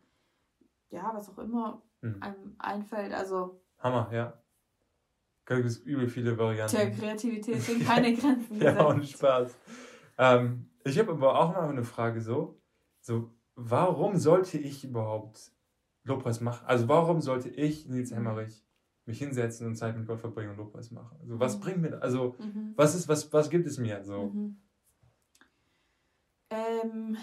ja, 0.90 1.12
was 1.14 1.30
auch 1.30 1.40
immer 1.40 1.82
mhm. 2.02 2.18
einem 2.22 2.56
einfällt. 2.58 3.14
Also. 3.14 3.62
Hammer, 3.80 4.10
ja. 4.12 4.42
Da 5.46 5.56
gibt 5.56 5.68
es 5.68 5.78
übel 5.80 6.10
viele 6.10 6.38
Varianten. 6.38 6.76
Der 6.76 6.92
Kreativität 6.92 7.62
sind 7.62 7.86
keine 7.86 8.14
Grenzen. 8.14 8.62
ja, 8.62 8.86
und 8.86 9.06
Spaß. 9.08 9.56
Ähm, 10.18 10.70
ich 10.84 11.00
habe 11.00 11.12
aber 11.12 11.40
auch 11.40 11.54
mal 11.54 11.70
eine 11.70 11.84
Frage 11.84 12.22
so, 12.22 12.60
so, 13.00 13.32
warum 13.56 14.18
sollte 14.18 14.58
ich 14.58 14.84
überhaupt 14.84 15.52
Lobpreis 16.04 16.42
machen? 16.42 16.66
Also 16.66 16.90
warum 16.90 17.22
sollte 17.22 17.50
ich, 17.50 17.88
Nils 17.88 18.12
mhm. 18.12 18.16
Hemmerich, 18.16 18.67
mich 19.08 19.20
hinsetzen 19.20 19.66
und 19.66 19.76
Zeit 19.76 19.98
mit 19.98 20.06
Gott 20.06 20.20
verbringen 20.20 20.52
und 20.52 20.58
Lobpreis 20.58 20.92
machen. 20.92 21.18
Also 21.22 21.40
was 21.40 21.58
mhm. 21.58 21.62
bringt 21.62 21.82
mir, 21.82 22.02
also 22.02 22.36
mhm. 22.40 22.74
was 22.76 22.94
ist, 22.94 23.08
was, 23.08 23.32
was 23.32 23.50
gibt 23.50 23.66
es 23.66 23.78
mir 23.78 24.04
so? 24.04 24.28
Mhm. 24.28 24.62
Ähm, 26.50 27.18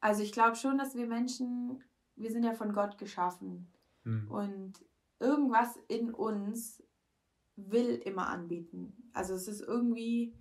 also 0.00 0.22
ich 0.22 0.32
glaube 0.32 0.56
schon, 0.56 0.78
dass 0.78 0.94
wir 0.94 1.06
Menschen, 1.06 1.82
wir 2.16 2.30
sind 2.30 2.44
ja 2.44 2.54
von 2.54 2.72
Gott 2.72 2.98
geschaffen 2.98 3.72
mhm. 4.04 4.30
und 4.30 4.72
irgendwas 5.18 5.76
in 5.88 6.14
uns 6.14 6.82
will 7.56 7.96
immer 7.96 8.28
anbieten. 8.28 9.10
Also 9.12 9.34
es 9.34 9.48
ist 9.48 9.60
irgendwie, 9.60 10.36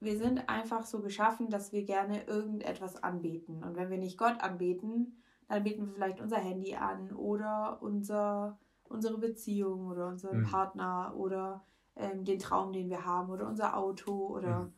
wir 0.00 0.18
sind 0.18 0.48
einfach 0.48 0.84
so 0.84 1.00
geschaffen, 1.00 1.48
dass 1.48 1.72
wir 1.72 1.84
gerne 1.84 2.24
irgendetwas 2.24 3.00
anbeten. 3.02 3.62
Und 3.62 3.76
wenn 3.76 3.90
wir 3.90 3.98
nicht 3.98 4.18
Gott 4.18 4.40
anbeten, 4.40 5.22
dann 5.48 5.62
bieten 5.62 5.86
wir 5.86 5.94
vielleicht 5.94 6.20
unser 6.20 6.38
Handy 6.38 6.74
an 6.74 7.12
oder 7.12 7.80
unser 7.80 8.58
unsere 8.88 9.18
Beziehung 9.18 9.86
oder 9.88 10.08
unseren 10.08 10.40
mhm. 10.40 10.44
Partner 10.44 11.14
oder 11.16 11.64
ähm, 11.96 12.24
den 12.24 12.38
Traum, 12.38 12.72
den 12.72 12.88
wir 12.88 13.04
haben 13.04 13.30
oder 13.30 13.46
unser 13.46 13.76
Auto 13.76 14.28
oder 14.28 14.64
mhm. 14.64 14.72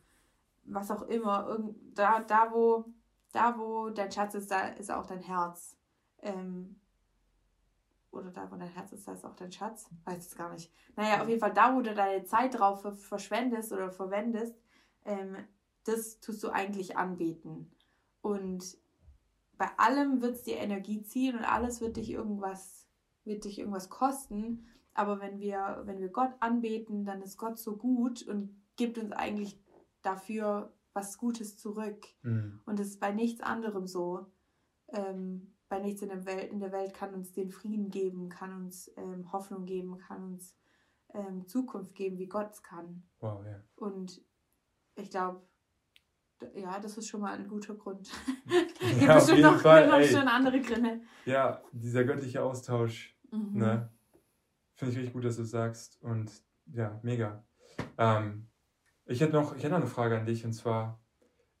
was 0.65 0.91
auch 0.91 1.03
immer. 1.03 1.47
Irgend, 1.47 1.97
da, 1.97 2.21
da, 2.21 2.51
wo, 2.51 2.85
da, 3.31 3.57
wo 3.57 3.89
dein 3.89 4.11
Schatz 4.11 4.35
ist, 4.35 4.51
da 4.51 4.67
ist 4.69 4.91
auch 4.91 5.05
dein 5.05 5.21
Herz. 5.21 5.77
Ähm, 6.21 6.79
oder 8.11 8.31
da, 8.31 8.51
wo 8.51 8.55
dein 8.55 8.69
Herz 8.69 8.91
ist, 8.91 9.07
da 9.07 9.13
ist 9.13 9.25
auch 9.25 9.35
dein 9.35 9.51
Schatz. 9.51 9.89
Weiß 10.05 10.27
es 10.27 10.35
gar 10.35 10.51
nicht. 10.51 10.73
Naja, 10.95 11.21
auf 11.21 11.27
jeden 11.27 11.39
Fall 11.39 11.53
da, 11.53 11.75
wo 11.75 11.81
du 11.81 11.93
deine 11.93 12.23
Zeit 12.23 12.57
drauf 12.57 12.81
verschwendest 12.97 13.71
oder 13.71 13.91
verwendest, 13.91 14.55
ähm, 15.05 15.35
das 15.83 16.19
tust 16.19 16.43
du 16.43 16.49
eigentlich 16.49 16.97
anbeten. 16.97 17.71
Und 18.21 18.77
bei 19.57 19.69
allem 19.77 20.21
wird 20.21 20.35
es 20.35 20.43
dir 20.43 20.57
Energie 20.57 21.03
ziehen 21.03 21.37
und 21.37 21.43
alles 21.43 21.81
wird 21.81 21.97
dich 21.97 22.11
irgendwas 22.11 22.87
wird 23.29 23.45
dich 23.45 23.59
irgendwas 23.59 23.89
kosten. 23.89 24.67
Aber 24.93 25.21
wenn 25.21 25.39
wir, 25.39 25.83
wenn 25.85 26.01
wir 26.01 26.09
Gott 26.09 26.33
anbeten, 26.41 27.05
dann 27.05 27.21
ist 27.21 27.37
Gott 27.37 27.57
so 27.57 27.77
gut 27.77 28.21
und 28.23 28.61
gibt 28.75 28.97
uns 28.97 29.13
eigentlich 29.13 29.57
dafür 30.01 30.73
was 30.93 31.17
Gutes 31.17 31.57
zurück. 31.57 32.05
Mhm. 32.23 32.61
Und 32.65 32.79
das 32.79 32.87
ist 32.87 32.99
bei 32.99 33.13
nichts 33.13 33.39
anderem 33.41 33.87
so. 33.87 34.25
Ähm, 34.89 35.55
bei 35.69 35.79
nichts 35.79 36.01
in 36.01 36.09
der, 36.09 36.25
Welt, 36.25 36.51
in 36.51 36.59
der 36.59 36.71
Welt 36.71 36.93
kann 36.93 37.13
uns 37.13 37.31
den 37.31 37.51
Frieden 37.51 37.91
geben, 37.91 38.27
kann 38.27 38.53
uns 38.53 38.91
ähm, 38.97 39.31
Hoffnung 39.31 39.65
geben, 39.65 39.99
kann 39.99 40.23
uns 40.23 40.57
ähm, 41.13 41.47
Zukunft 41.47 41.93
geben, 41.93 42.17
wie 42.17 42.27
Gott 42.27 42.51
es 42.51 42.63
kann. 42.63 43.03
Wow, 43.19 43.45
ja. 43.45 43.63
Und 43.75 44.21
ich 44.95 45.11
glaube, 45.11 45.43
ja, 46.55 46.79
das 46.79 46.97
ist 46.97 47.07
schon 47.07 47.21
mal 47.21 47.33
ein 47.33 47.47
guter 47.47 47.75
Grund. 47.75 48.09
Gibt 48.79 49.01
ja, 49.01 49.15
bestimmt 49.15 49.41
noch, 49.41 49.59
Fall, 49.59 49.87
noch 49.87 50.01
schon 50.07 50.27
andere 50.27 50.59
Gründe. 50.59 51.01
Ja, 51.25 51.61
dieser 51.71 52.03
göttliche 52.03 52.43
Austausch 52.43 53.18
Mhm. 53.31 53.57
Ne? 53.57 53.89
Finde 54.75 54.91
ich 54.93 54.97
richtig 54.97 55.13
gut, 55.13 55.25
dass 55.25 55.37
du 55.37 55.43
es 55.43 55.51
sagst. 55.51 56.01
Und 56.01 56.31
ja, 56.73 56.99
mega. 57.03 57.43
Ähm, 57.97 58.47
ich 59.05 59.21
hätte 59.21 59.33
noch, 59.33 59.55
ich 59.55 59.63
hätte 59.63 59.73
noch 59.73 59.81
eine 59.81 59.87
Frage 59.89 60.17
an 60.17 60.25
dich 60.25 60.45
und 60.45 60.53
zwar, 60.53 61.01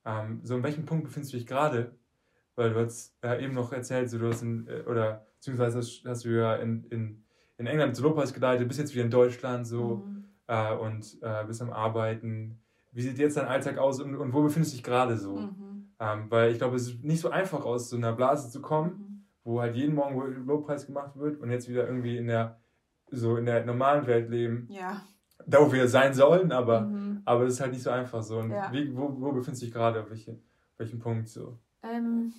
ähm, 0.05 0.41
so 0.43 0.55
in 0.55 0.63
welchem 0.63 0.85
Punkt 0.85 1.05
befindest 1.05 1.33
du 1.33 1.37
dich 1.37 1.47
gerade? 1.47 1.97
Weil 2.55 2.73
du 2.73 2.79
hast 2.79 3.15
äh, 3.23 3.43
eben 3.43 3.53
noch 3.53 3.71
erzählt, 3.71 4.09
so 4.09 4.17
du 4.17 4.27
hast 4.27 4.41
in, 4.41 4.67
äh, 4.67 4.83
oder 4.85 5.25
beziehungsweise 5.35 5.79
hast, 5.79 6.03
hast, 6.05 6.25
du 6.25 6.29
ja 6.29 6.55
in, 6.55 6.83
in, 6.85 7.25
in 7.57 7.67
England 7.67 7.95
zu 7.95 8.03
Lopez 8.03 8.33
geleitet, 8.33 8.67
bist 8.67 8.79
jetzt 8.79 8.93
wieder 8.93 9.05
in 9.05 9.11
Deutschland 9.11 9.65
so 9.65 9.97
mhm. 9.97 10.25
äh, 10.47 10.75
und 10.75 11.17
äh, 11.21 11.43
bist 11.45 11.61
am 11.61 11.71
Arbeiten. 11.71 12.61
Wie 12.91 13.01
sieht 13.01 13.17
jetzt 13.17 13.37
dein 13.37 13.47
Alltag 13.47 13.77
aus 13.77 14.01
und, 14.01 14.15
und 14.15 14.33
wo 14.33 14.41
befindest 14.41 14.73
du 14.73 14.77
dich 14.77 14.83
gerade 14.83 15.17
so? 15.17 15.37
Mhm. 15.37 15.93
Ähm, 15.99 16.25
weil 16.29 16.51
ich 16.51 16.57
glaube, 16.57 16.75
es 16.75 16.87
ist 16.87 17.03
nicht 17.03 17.19
so 17.19 17.29
einfach 17.29 17.65
aus 17.65 17.89
so 17.89 17.97
einer 17.97 18.13
Blase 18.13 18.49
zu 18.49 18.61
kommen. 18.61 19.08
Wo 19.43 19.61
halt 19.61 19.75
jeden 19.75 19.95
Morgen 19.95 20.45
Lobpreis 20.45 20.85
gemacht 20.85 21.17
wird 21.17 21.39
und 21.39 21.49
jetzt 21.49 21.69
wieder 21.69 21.87
irgendwie 21.87 22.17
in 22.17 22.27
der, 22.27 22.59
so 23.09 23.37
in 23.37 23.45
der 23.45 23.65
normalen 23.65 24.05
Welt 24.07 24.29
leben. 24.29 24.67
Ja. 24.69 25.01
Da, 25.47 25.65
wo 25.65 25.71
wir 25.71 25.87
sein 25.87 26.13
sollen, 26.13 26.51
aber, 26.51 26.81
mhm. 26.81 27.21
aber 27.25 27.45
es 27.45 27.53
ist 27.53 27.61
halt 27.61 27.71
nicht 27.71 27.83
so 27.83 27.89
einfach 27.89 28.21
so. 28.21 28.39
Und 28.39 28.51
ja. 28.51 28.71
wie, 28.71 28.95
wo, 28.95 29.19
wo 29.19 29.31
befindest 29.31 29.61
du 29.61 29.65
dich 29.67 29.73
gerade? 29.73 30.01
Auf 30.01 30.09
welchen, 30.09 30.43
welchen 30.77 30.99
Punkt 30.99 31.29
so? 31.29 31.57
Ähm, 31.81 32.33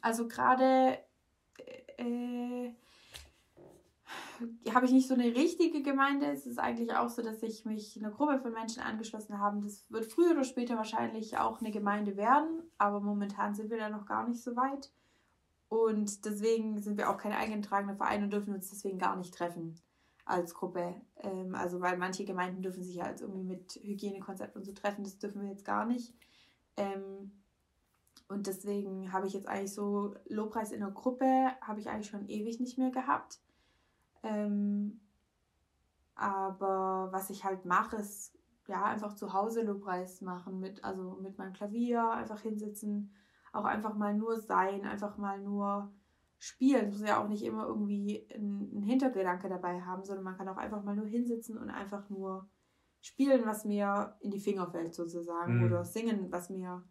also 0.00 0.26
gerade 0.26 0.98
äh, 1.96 2.74
habe 4.72 4.86
ich 4.86 4.92
nicht 4.92 5.08
so 5.08 5.14
eine 5.14 5.34
richtige 5.34 5.82
Gemeinde. 5.82 6.26
Es 6.26 6.46
ist 6.46 6.58
eigentlich 6.58 6.94
auch 6.94 7.08
so, 7.08 7.22
dass 7.22 7.42
ich 7.42 7.64
mich 7.64 7.98
einer 7.98 8.10
Gruppe 8.10 8.38
von 8.38 8.52
Menschen 8.52 8.82
angeschlossen 8.82 9.38
habe. 9.38 9.60
Das 9.62 9.86
wird 9.90 10.06
früher 10.06 10.32
oder 10.32 10.44
später 10.44 10.76
wahrscheinlich 10.76 11.38
auch 11.38 11.60
eine 11.60 11.70
Gemeinde 11.70 12.16
werden, 12.16 12.62
aber 12.78 13.00
momentan 13.00 13.54
sind 13.54 13.70
wir 13.70 13.78
da 13.78 13.88
noch 13.88 14.06
gar 14.06 14.26
nicht 14.26 14.42
so 14.42 14.56
weit. 14.56 14.90
Und 15.70 16.24
deswegen 16.24 16.82
sind 16.82 16.98
wir 16.98 17.08
auch 17.08 17.16
kein 17.16 17.30
eingetragener 17.30 17.94
Verein 17.94 18.24
und 18.24 18.32
dürfen 18.32 18.52
uns 18.52 18.68
deswegen 18.70 18.98
gar 18.98 19.14
nicht 19.14 19.32
treffen 19.32 19.80
als 20.24 20.52
Gruppe. 20.52 21.00
Ähm, 21.18 21.54
also 21.54 21.80
weil 21.80 21.96
manche 21.96 22.24
Gemeinden 22.24 22.60
dürfen 22.60 22.82
sich 22.82 22.96
ja 22.96 23.04
als 23.04 23.20
irgendwie 23.20 23.44
mit 23.44 23.78
Hygienekonzept 23.80 24.56
und 24.56 24.64
so 24.64 24.72
treffen, 24.72 25.04
das 25.04 25.20
dürfen 25.20 25.42
wir 25.42 25.48
jetzt 25.48 25.64
gar 25.64 25.86
nicht. 25.86 26.12
Ähm, 26.76 27.30
und 28.26 28.48
deswegen 28.48 29.12
habe 29.12 29.28
ich 29.28 29.32
jetzt 29.32 29.46
eigentlich 29.46 29.72
so 29.72 30.16
Lobpreis 30.26 30.72
in 30.72 30.80
der 30.80 30.90
Gruppe, 30.90 31.52
habe 31.60 31.78
ich 31.78 31.88
eigentlich 31.88 32.10
schon 32.10 32.28
ewig 32.28 32.58
nicht 32.58 32.76
mehr 32.76 32.90
gehabt. 32.90 33.38
Ähm, 34.24 35.00
aber 36.16 37.10
was 37.12 37.30
ich 37.30 37.44
halt 37.44 37.64
mache, 37.64 37.96
ist 37.96 38.36
ja 38.66 38.86
einfach 38.86 39.14
zu 39.14 39.32
Hause 39.32 39.62
Lobpreis 39.62 40.20
machen, 40.20 40.58
mit, 40.58 40.82
also 40.82 41.16
mit 41.22 41.38
meinem 41.38 41.52
Klavier, 41.52 42.10
einfach 42.10 42.40
hinsitzen, 42.40 43.14
auch 43.52 43.64
einfach 43.64 43.94
mal 43.94 44.14
nur 44.14 44.38
sein, 44.38 44.84
einfach 44.84 45.18
mal 45.18 45.40
nur 45.40 45.92
spielen. 46.38 46.88
Es 46.88 46.98
muss 46.98 47.08
ja 47.08 47.22
auch 47.22 47.28
nicht 47.28 47.44
immer 47.44 47.66
irgendwie 47.66 48.26
einen 48.34 48.82
Hintergedanke 48.82 49.48
dabei 49.48 49.80
haben, 49.82 50.04
sondern 50.04 50.24
man 50.24 50.36
kann 50.36 50.48
auch 50.48 50.56
einfach 50.56 50.82
mal 50.82 50.96
nur 50.96 51.06
hinsitzen 51.06 51.58
und 51.58 51.70
einfach 51.70 52.08
nur 52.08 52.48
spielen, 53.02 53.44
was 53.44 53.64
mir 53.64 54.16
in 54.20 54.30
die 54.30 54.40
Finger 54.40 54.66
fällt 54.66 54.94
sozusagen 54.94 55.58
mhm. 55.58 55.64
oder 55.64 55.84
singen, 55.84 56.30
was 56.30 56.50
mir 56.50 56.82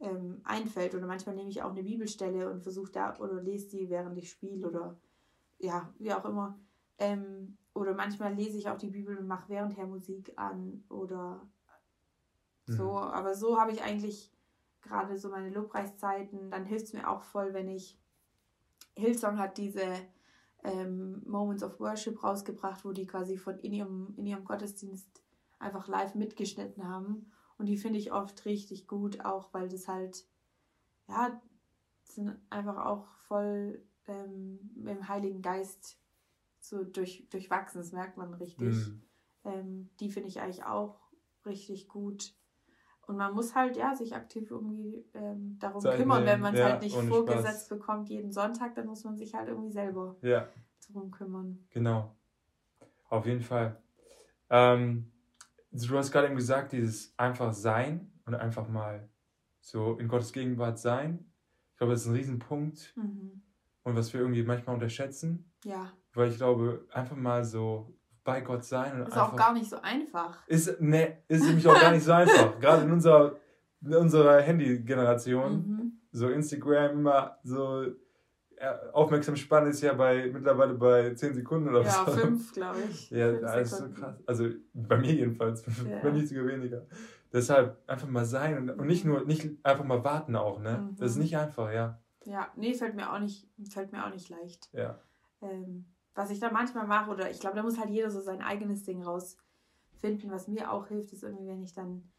ähm, 0.00 0.40
einfällt. 0.44 0.94
Oder 0.94 1.06
manchmal 1.06 1.34
nehme 1.34 1.50
ich 1.50 1.62
auch 1.62 1.70
eine 1.70 1.82
Bibelstelle 1.82 2.50
und 2.50 2.62
versuche 2.62 2.92
da 2.92 3.16
oder 3.18 3.42
lese 3.42 3.68
die, 3.70 3.90
während 3.90 4.16
ich 4.18 4.30
spiele 4.30 4.68
oder 4.68 4.98
ja, 5.58 5.92
wie 5.98 6.12
auch 6.12 6.24
immer. 6.24 6.58
Ähm, 6.98 7.56
oder 7.74 7.94
manchmal 7.94 8.34
lese 8.34 8.58
ich 8.58 8.68
auch 8.68 8.76
die 8.76 8.90
Bibel 8.90 9.16
und 9.16 9.26
mache 9.26 9.48
währendher 9.48 9.86
Musik 9.86 10.32
an 10.36 10.84
oder 10.88 11.48
so. 12.66 12.90
Mhm. 12.90 12.96
Aber 12.96 13.34
so 13.34 13.58
habe 13.58 13.72
ich 13.72 13.82
eigentlich 13.82 14.32
gerade 14.82 15.16
so 15.18 15.28
meine 15.28 15.50
Lobpreiszeiten. 15.50 16.50
Dann 16.50 16.64
hilft 16.64 16.86
es 16.86 16.92
mir 16.92 17.08
auch 17.08 17.22
voll, 17.22 17.54
wenn 17.54 17.68
ich. 17.68 17.98
Hillsong 18.94 19.38
hat 19.38 19.56
diese 19.56 19.86
ähm, 20.64 21.22
Moments 21.24 21.62
of 21.62 21.80
Worship 21.80 22.22
rausgebracht, 22.22 22.84
wo 22.84 22.92
die 22.92 23.06
quasi 23.06 23.38
von 23.38 23.58
in 23.60 23.72
ihrem, 23.72 24.14
in 24.16 24.26
ihrem 24.26 24.44
Gottesdienst 24.44 25.22
einfach 25.58 25.88
live 25.88 26.14
mitgeschnitten 26.14 26.86
haben. 26.86 27.30
Und 27.56 27.66
die 27.66 27.78
finde 27.78 27.98
ich 27.98 28.12
oft 28.12 28.44
richtig 28.44 28.86
gut, 28.86 29.24
auch 29.24 29.54
weil 29.54 29.68
das 29.68 29.88
halt, 29.88 30.26
ja, 31.08 31.40
sind 32.04 32.36
einfach 32.50 32.84
auch 32.84 33.06
voll 33.28 33.82
ähm, 34.06 34.58
mit 34.74 34.94
dem 34.94 35.08
Heiligen 35.08 35.42
Geist 35.42 35.98
so 36.60 36.84
durch, 36.84 37.26
durchwachsen, 37.30 37.80
das 37.80 37.92
merkt 37.92 38.16
man 38.16 38.34
richtig. 38.34 38.74
Mhm. 38.74 39.02
Ähm, 39.44 39.90
die 40.00 40.10
finde 40.10 40.28
ich 40.28 40.40
eigentlich 40.40 40.64
auch 40.64 41.00
richtig 41.44 41.88
gut. 41.88 42.34
Und 43.06 43.16
man 43.16 43.34
muss 43.34 43.54
halt 43.54 43.76
ja 43.76 43.94
sich 43.94 44.14
aktiv 44.14 44.50
irgendwie 44.50 45.04
ähm, 45.14 45.56
darum 45.58 45.80
Zeit 45.80 45.96
kümmern. 45.98 46.24
Nehmen. 46.24 46.32
Wenn 46.34 46.40
man 46.40 46.54
es 46.54 46.60
ja, 46.60 46.66
halt 46.70 46.82
nicht 46.82 46.96
vorgesetzt 46.96 47.66
Spaß. 47.66 47.78
bekommt 47.78 48.08
jeden 48.08 48.32
Sonntag, 48.32 48.74
dann 48.74 48.86
muss 48.86 49.04
man 49.04 49.16
sich 49.16 49.34
halt 49.34 49.48
irgendwie 49.48 49.72
selber 49.72 50.16
ja. 50.22 50.48
darum 50.88 51.10
kümmern. 51.10 51.58
Genau. 51.70 52.14
Auf 53.08 53.26
jeden 53.26 53.42
Fall. 53.42 53.80
Ähm, 54.50 55.10
du 55.72 55.98
hast 55.98 56.12
gerade 56.12 56.28
eben 56.28 56.36
gesagt, 56.36 56.72
dieses 56.72 57.12
einfach 57.18 57.52
sein 57.52 58.12
und 58.24 58.34
einfach 58.34 58.68
mal 58.68 59.08
so 59.60 59.96
in 59.98 60.08
Gottes 60.08 60.32
Gegenwart 60.32 60.78
sein. 60.78 61.26
Ich 61.72 61.78
glaube, 61.78 61.92
das 61.92 62.02
ist 62.02 62.08
ein 62.08 62.14
Riesenpunkt. 62.14 62.94
Mhm. 62.96 63.42
Und 63.82 63.96
was 63.96 64.12
wir 64.12 64.20
irgendwie 64.20 64.44
manchmal 64.44 64.74
unterschätzen. 64.74 65.50
Ja. 65.64 65.92
Weil 66.14 66.30
ich 66.30 66.36
glaube, 66.36 66.86
einfach 66.92 67.16
mal 67.16 67.44
so 67.44 67.92
bei 68.24 68.40
Gott 68.40 68.64
sein. 68.64 69.00
Und 69.00 69.08
ist 69.08 69.18
auch 69.18 69.36
gar 69.36 69.52
nicht 69.52 69.68
so 69.68 69.80
einfach. 69.80 70.38
Ist, 70.46 70.80
ne, 70.80 71.18
ist 71.28 71.44
nämlich 71.44 71.66
auch 71.66 71.80
gar 71.80 71.92
nicht 71.92 72.04
so 72.04 72.12
einfach. 72.12 72.58
Gerade 72.60 72.82
in 72.82 72.92
unserer, 72.92 73.36
in 73.80 73.94
unserer 73.94 74.40
Handy-Generation. 74.40 75.52
Mhm. 75.52 75.92
So 76.12 76.28
Instagram 76.28 76.98
immer 76.98 77.38
so 77.42 77.86
aufmerksam 78.92 79.36
spannend 79.36 79.70
ist 79.70 79.80
ja 79.80 79.92
bei 79.92 80.30
mittlerweile 80.32 80.74
bei 80.74 81.14
10 81.14 81.34
Sekunden 81.34 81.68
oder 81.68 81.82
ja, 81.82 81.90
so. 81.90 82.10
Ja, 82.10 82.16
5, 82.16 82.52
glaube 82.52 82.78
ich. 82.90 83.10
Ja, 83.10 83.32
das 83.32 83.72
ist 83.72 83.78
so 83.78 83.88
krass. 83.90 84.16
Also 84.26 84.48
bei 84.72 84.98
mir 84.98 85.12
jedenfalls, 85.12 85.64
ja. 85.66 85.98
bei 86.02 86.10
nicht 86.10 86.28
sogar 86.28 86.46
weniger. 86.46 86.86
Deshalb 87.32 87.78
einfach 87.86 88.08
mal 88.08 88.24
sein 88.24 88.56
und, 88.58 88.70
und 88.78 88.86
nicht 88.86 89.04
nur, 89.04 89.24
nicht 89.24 89.48
einfach 89.64 89.84
mal 89.84 90.04
warten 90.04 90.36
auch, 90.36 90.60
ne? 90.60 90.78
Mhm. 90.78 90.96
Das 90.96 91.12
ist 91.12 91.16
nicht 91.16 91.36
einfach, 91.36 91.72
ja. 91.72 91.98
Ja, 92.24 92.48
nee, 92.56 92.74
fällt 92.74 92.94
mir 92.94 93.12
auch 93.12 93.18
nicht, 93.18 93.48
fällt 93.68 93.90
mir 93.90 94.06
auch 94.06 94.12
nicht 94.12 94.28
leicht. 94.28 94.68
Ja. 94.72 94.98
Ähm, 95.40 95.86
was 96.14 96.30
ich 96.30 96.40
da 96.40 96.50
manchmal 96.50 96.86
mache, 96.86 97.10
oder 97.10 97.30
ich 97.30 97.40
glaube, 97.40 97.56
da 97.56 97.62
muss 97.62 97.78
halt 97.78 97.90
jeder 97.90 98.10
so 98.10 98.20
sein 98.20 98.42
eigenes 98.42 98.84
Ding 98.84 99.02
rausfinden. 99.02 100.30
Was 100.30 100.48
mir 100.48 100.70
auch 100.70 100.88
hilft, 100.88 101.12
ist 101.12 101.22
irgendwie, 101.22 101.48
wenn 101.48 101.62
ich 101.62 101.72
dann 101.72 102.10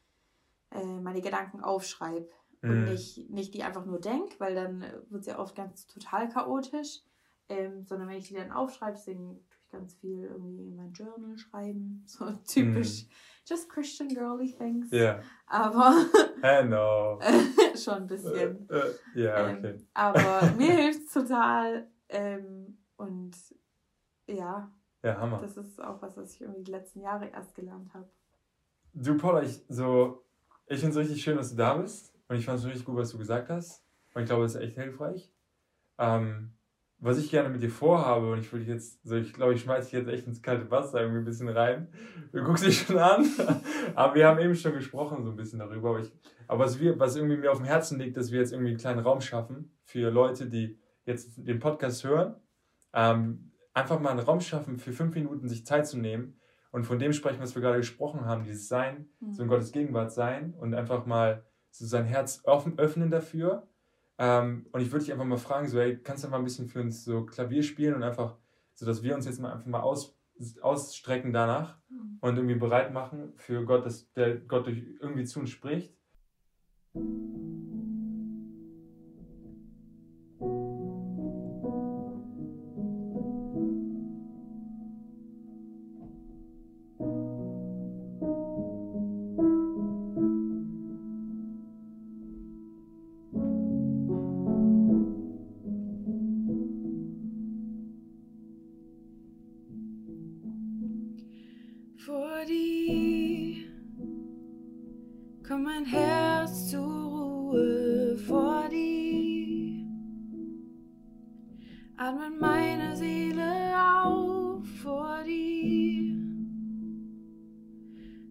äh, 0.72 1.00
meine 1.00 1.22
Gedanken 1.22 1.62
aufschreibe 1.62 2.30
und 2.62 2.82
mhm. 2.82 2.86
nicht, 2.86 3.30
nicht 3.30 3.54
die 3.54 3.64
einfach 3.64 3.86
nur 3.86 4.00
denke, 4.00 4.40
weil 4.40 4.56
dann 4.56 4.82
wird 5.10 5.22
es 5.22 5.28
ja 5.28 5.38
oft 5.38 5.56
ganz 5.56 5.86
total 5.86 6.30
chaotisch, 6.30 7.02
ähm, 7.50 7.86
sondern 7.86 8.08
wenn 8.08 8.18
ich 8.18 8.30
die 8.30 8.36
dann 8.36 8.52
aufschreibe, 8.52 8.94
deswegen 8.94 9.36
tue 9.50 9.60
ich 9.62 9.70
ganz 9.70 9.94
viel 9.96 10.24
irgendwie 10.24 10.68
in 10.68 10.76
mein 10.76 10.94
Journal 10.94 11.38
schreiben, 11.38 12.04
so 12.08 12.32
typisch, 12.48 13.04
mm. 13.04 13.10
just 13.46 13.70
Christian 13.70 14.10
girly 14.10 14.52
things. 14.52 14.90
Ja. 14.92 14.98
Yeah. 14.98 15.24
Aber 15.48 15.94
Hello. 16.42 17.20
schon 17.76 17.94
ein 17.94 18.08
bisschen. 18.08 18.68
Ja, 18.70 18.78
uh, 18.78 18.80
uh, 18.80 18.94
yeah, 19.16 19.52
okay. 19.52 19.74
Ähm, 19.76 19.88
aber 19.94 20.52
mir 20.58 20.72
hilft 20.72 21.08
es 21.08 21.14
total 21.14 21.88
ähm, 22.10 22.78
und 22.96 23.36
ja. 24.28 24.72
Ja, 25.04 25.18
Hammer. 25.18 25.40
Das 25.40 25.58
ist 25.58 25.82
auch 25.82 26.02
was, 26.02 26.16
was 26.16 26.36
ich 26.36 26.42
irgendwie 26.42 26.64
die 26.64 26.72
letzten 26.72 27.02
Jahre 27.02 27.28
erst 27.28 27.56
gelernt 27.56 27.94
habe. 27.94 28.08
Du, 28.94 29.18
Paula, 29.18 29.44
ich, 29.44 29.62
so, 29.68 30.24
ich 30.68 30.80
finde 30.80 30.92
es 30.92 31.06
richtig 31.06 31.24
schön, 31.24 31.36
dass 31.38 31.52
du 31.52 31.58
da 31.58 31.76
bist. 31.76 32.14
Und 32.28 32.38
ich 32.38 32.46
fand 32.46 32.60
es 32.60 32.66
richtig 32.66 32.86
gut, 32.86 32.96
was 32.96 33.12
du 33.12 33.18
gesagt 33.18 33.50
hast. 33.50 33.84
Und 34.14 34.22
ich 34.22 34.28
glaube, 34.28 34.46
es 34.46 34.56
ist 34.56 34.62
echt 34.62 34.76
hilfreich. 34.76 35.32
Ähm, 35.98 36.54
was 37.00 37.18
ich 37.18 37.30
gerne 37.30 37.50
mit 37.50 37.62
dir 37.62 37.70
vorhabe, 37.70 38.32
und 38.32 38.40
ich 38.40 38.52
würde 38.54 38.66
jetzt, 38.66 39.04
so 39.06 39.16
ich 39.16 39.34
glaube, 39.34 39.54
ich 39.54 39.62
schmeiße 39.62 39.90
dich 39.90 39.92
jetzt 39.92 40.08
echt 40.08 40.26
ins 40.26 40.42
kalte 40.42 40.72
Wasser 40.72 41.02
irgendwie 41.02 41.20
ein 41.20 41.26
bisschen 41.26 41.50
rein. 41.50 41.90
Du 42.32 42.44
guckst 42.44 42.66
dich 42.66 42.80
schon 42.80 42.98
an. 42.98 43.26
aber 43.96 44.16
wir 44.16 44.28
haben 44.28 44.40
eben 44.40 44.56
schon 44.56 44.74
gesprochen, 44.74 45.24
so 45.24 45.32
ein 45.32 45.36
bisschen 45.36 45.60
darüber. 45.60 45.90
Aber, 45.90 46.00
ich, 46.00 46.12
aber 46.48 46.64
was, 46.64 46.80
wir, 46.80 46.98
was 46.98 47.18
irgendwie 47.18 47.36
mir 47.36 47.52
auf 47.52 47.58
dem 47.58 47.66
Herzen 47.66 48.00
liegt, 48.00 48.16
dass 48.16 48.32
wir 48.32 48.40
jetzt 48.40 48.54
irgendwie 48.54 48.70
einen 48.70 48.80
kleinen 48.80 49.00
Raum 49.00 49.20
schaffen 49.20 49.72
für 49.84 50.10
Leute, 50.12 50.48
die 50.48 50.80
jetzt 51.06 51.34
den 51.38 51.60
Podcast 51.60 52.06
hören. 52.06 52.36
Ähm, 52.94 53.52
einfach 53.74 54.00
mal 54.00 54.12
einen 54.12 54.20
Raum 54.20 54.42
schaffen, 54.42 54.78
für 54.78 54.92
fünf 54.92 55.16
Minuten 55.16 55.48
sich 55.48 55.66
Zeit 55.66 55.88
zu 55.88 55.98
nehmen 55.98 56.40
und 56.72 56.86
von 56.86 57.00
dem 57.00 57.14
sprechen, 57.14 57.42
was 57.42 57.56
wir 57.56 57.62
gerade 57.62 57.78
gesprochen 57.78 58.26
haben, 58.26 58.44
dieses 58.44 58.68
Sein, 58.68 59.10
mhm. 59.20 59.34
so 59.34 59.44
in 59.44 59.50
Gottes 59.50 59.72
Gegenwart 59.72 60.12
sein 60.12 60.54
und 60.60 60.74
einfach 60.74 61.06
mal 61.06 61.44
so 61.70 61.86
sein 61.86 62.06
Herz 62.06 62.42
offen, 62.46 62.78
öffnen 62.78 63.10
dafür. 63.10 63.68
Ähm, 64.18 64.68
und 64.72 64.82
ich 64.82 64.92
würde 64.92 65.06
dich 65.06 65.12
einfach 65.12 65.26
mal 65.26 65.38
fragen, 65.38 65.68
so, 65.68 65.80
hey, 65.80 65.98
kannst 65.98 66.24
du 66.24 66.28
mal 66.30 66.38
ein 66.38 66.44
bisschen 66.44 66.68
für 66.68 66.82
uns 66.82 67.04
so 67.04 67.26
Klavier 67.26 67.64
spielen 67.64 67.96
und 67.96 68.04
einfach, 68.04 68.38
so 68.76 68.86
dass 68.86 69.04
wir 69.04 69.16
uns 69.16 69.26
jetzt 69.26 69.40
mal 69.40 69.52
einfach 69.52 69.66
mal 69.66 69.82
aus, 69.82 70.16
ausstrecken 70.62 71.34
danach 71.34 71.80
mhm. 71.90 72.18
und 72.22 72.38
irgendwie 72.38 72.56
bereit 72.56 72.94
machen 72.94 73.34
für 73.38 73.66
Gott, 73.66 73.86
dass 73.86 74.12
der 74.14 74.38
Gott 74.38 74.68
durch 74.68 74.84
irgendwie 75.00 75.26
zu 75.26 75.40
uns 75.40 75.50
spricht. 75.50 75.96
mein 105.64 105.86
Herz 105.86 106.72
zur 106.72 106.84
Ruhe 106.84 108.18
vor 108.18 108.68
dir. 108.70 109.88
Atmet 111.96 112.40
meine 112.40 112.96
Seele 112.98 113.74
auf 114.04 114.68
vor 114.82 115.24
dir. 115.26 116.18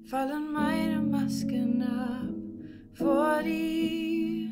Fallen 0.05 0.53
meine 0.53 1.01
Masken 1.01 1.83
ab 1.83 2.29
vor 2.93 3.43
dir. 3.43 4.51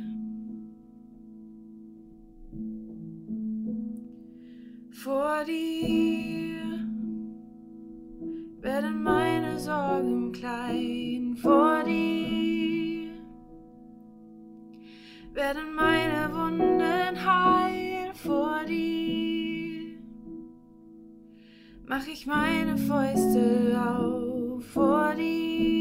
Vor 4.90 5.44
dir 5.44 6.62
werden 8.62 9.02
meine 9.02 9.58
Sorgen 9.58 10.32
klein. 10.32 10.89
werden 15.54 15.74
meine 15.74 16.32
Wunden 16.32 17.26
heil 17.26 18.12
vor 18.14 18.64
dir. 18.66 19.98
Mach 21.86 22.06
ich 22.06 22.24
meine 22.26 22.76
Fäuste 22.76 23.76
auf 23.76 24.64
vor 24.66 25.14
dir. 25.16 25.79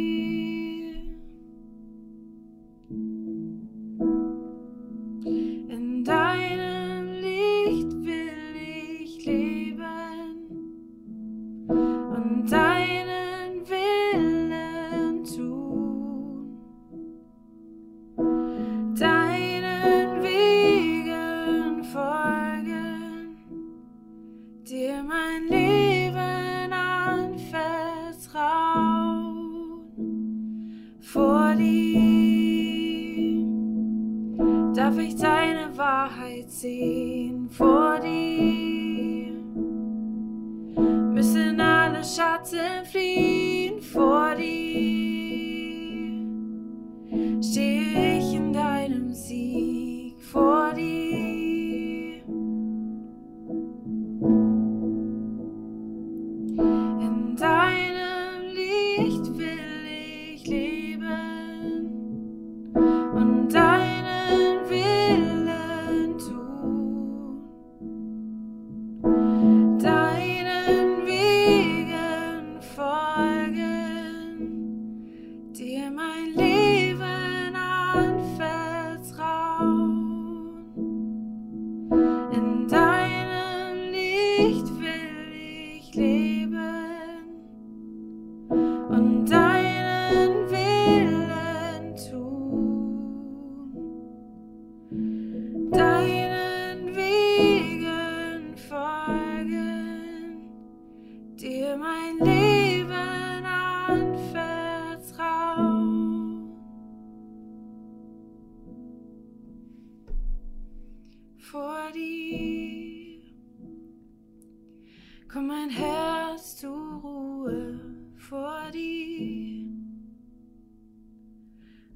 vor 118.29 118.69
dir. 118.71 119.65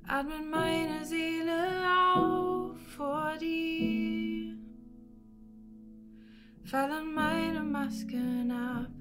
Atmet 0.07 0.49
meine 0.49 1.05
Seele 1.05 1.61
auf 2.15 2.75
vor 2.97 3.37
dir. 3.39 4.57
Fallen 6.63 7.13
meine 7.13 7.61
Masken 7.61 8.51
ab 8.51 8.91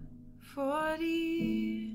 vor 0.41 0.97
dir. 1.01 1.92